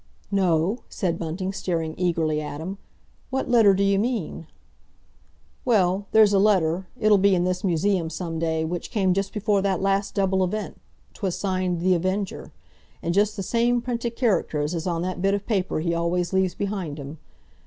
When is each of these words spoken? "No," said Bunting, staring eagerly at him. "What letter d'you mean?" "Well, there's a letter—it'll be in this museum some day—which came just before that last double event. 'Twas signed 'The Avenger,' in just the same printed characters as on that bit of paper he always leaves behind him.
"No," 0.31 0.79
said 0.89 1.19
Bunting, 1.19 1.53
staring 1.53 1.93
eagerly 1.95 2.41
at 2.41 2.59
him. 2.59 2.79
"What 3.29 3.47
letter 3.51 3.75
d'you 3.75 3.99
mean?" 3.99 4.47
"Well, 5.63 6.07
there's 6.11 6.33
a 6.33 6.39
letter—it'll 6.39 7.19
be 7.19 7.35
in 7.35 7.43
this 7.43 7.63
museum 7.63 8.09
some 8.09 8.39
day—which 8.39 8.89
came 8.89 9.13
just 9.13 9.31
before 9.31 9.61
that 9.61 9.79
last 9.79 10.15
double 10.15 10.43
event. 10.43 10.81
'Twas 11.13 11.37
signed 11.37 11.81
'The 11.81 11.93
Avenger,' 11.93 12.51
in 13.03 13.13
just 13.13 13.35
the 13.37 13.43
same 13.43 13.79
printed 13.79 14.15
characters 14.15 14.73
as 14.73 14.87
on 14.87 15.03
that 15.03 15.21
bit 15.21 15.35
of 15.35 15.45
paper 15.45 15.81
he 15.81 15.93
always 15.93 16.33
leaves 16.33 16.55
behind 16.55 16.97
him. 16.97 17.19